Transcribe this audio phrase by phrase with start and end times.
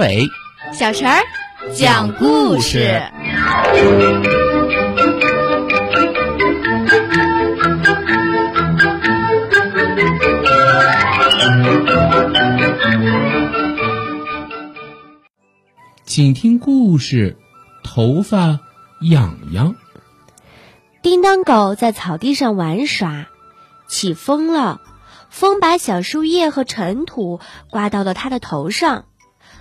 [0.00, 0.30] 阿伟，
[0.72, 1.20] 小陈儿
[1.74, 3.02] 讲故事。
[16.06, 17.36] 请听故事：
[17.84, 18.58] 头发
[19.02, 19.74] 痒痒。
[21.02, 23.26] 叮当狗在草地上玩耍，
[23.86, 24.80] 起风了，
[25.28, 27.38] 风把小树叶和尘土
[27.68, 29.04] 刮到了它的头上。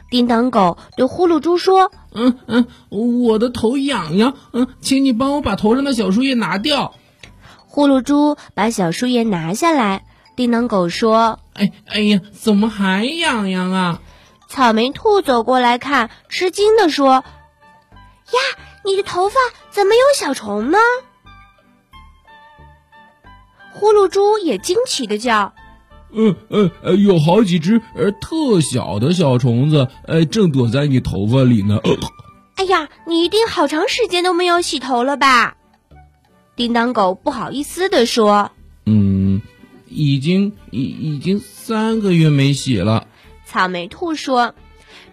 [0.09, 6.95] 叮当狗对呼噜猪说：“嗯嗯，我的头痒痒，嗯，请你帮我把头上的小树叶拿掉。”
[7.67, 10.05] 呼噜猪把小树叶拿下来。
[10.35, 14.01] 叮当狗说：“哎哎呀，怎么还痒痒啊？”
[14.47, 17.11] 草莓兔走过来看，吃惊地说
[18.31, 18.39] ：“呀，
[18.85, 19.35] 你的头发
[19.69, 20.77] 怎么有小虫呢？”
[23.73, 25.53] 呼噜猪也惊奇的叫
[26.11, 31.79] ：“嗯呃呃，有好几只呃特小的小虫子，呃，正躲在你头发里呢。”
[32.55, 35.55] 哎呀，你一定好长时间都没有洗头了吧？
[36.55, 38.51] 叮当狗不好意思地说
[38.85, 39.41] ：“嗯，
[39.87, 43.07] 已经已已经三个月没洗了。”
[43.45, 44.55] 草莓兔说：“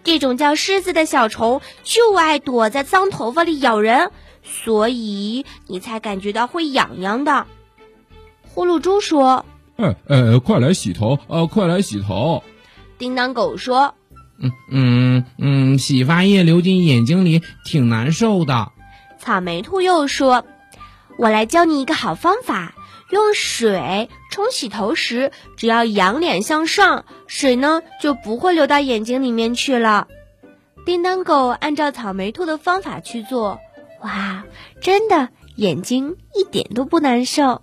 [0.03, 4.11] 这种叫虱子的小虫就爱躲在脏头发里咬人，
[4.43, 7.47] 所以你才感觉到会痒痒的。”
[8.43, 9.47] 呼噜猪说
[9.77, 11.47] ：“哎哎，快来洗头啊！
[11.47, 12.43] 快来洗头！”
[12.99, 13.95] 叮当狗说
[14.41, 18.73] ：“嗯嗯嗯，洗发液流进眼睛里挺难受的。”
[19.19, 20.45] 草莓兔又说
[21.19, 22.75] ：“我来教你一个好方法。”
[23.09, 30.09] 用水冲洗头时，只要仰脸向上，水呢就不会流到眼睛里面去了。
[30.85, 33.61] 叮当狗按照草莓兔的方法去做，
[34.03, 34.45] 哇，
[34.81, 37.63] 真的眼睛一点都不难受。